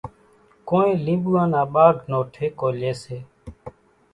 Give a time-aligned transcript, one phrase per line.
[0.67, 3.17] ڪونئين لينٻوُئان نا ٻاگھ نو ٺيڪو ليئيَ سي۔